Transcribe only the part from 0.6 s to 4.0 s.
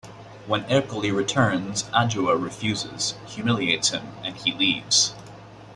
Ercoli returns, Adua refuses, humiliates